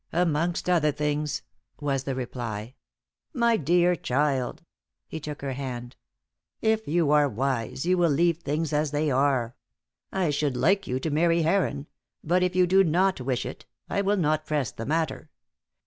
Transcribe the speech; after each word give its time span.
"Amongst 0.13 0.67
other 0.67 0.91
things," 0.91 1.43
was 1.79 2.05
the 2.05 2.15
reply. 2.15 2.73
"My 3.35 3.55
dear 3.55 3.95
child" 3.95 4.63
he 5.07 5.19
took 5.19 5.43
her 5.43 5.53
hand 5.53 5.95
"if 6.59 6.87
you 6.87 7.11
are 7.11 7.29
wise, 7.29 7.85
you 7.85 7.99
will 7.99 8.09
leave 8.09 8.39
things 8.39 8.73
as 8.73 8.89
they 8.89 9.11
are. 9.11 9.55
I 10.11 10.31
should 10.31 10.57
like 10.57 10.87
you 10.87 10.99
to 10.99 11.11
marry 11.11 11.43
Heron; 11.43 11.85
but 12.23 12.41
if 12.41 12.55
you 12.55 12.65
do 12.65 12.83
not 12.83 13.21
wish 13.21 13.45
it. 13.45 13.67
I 13.91 14.01
will 14.01 14.17
not 14.17 14.47
press 14.47 14.71
the 14.71 14.87
matter. 14.87 15.29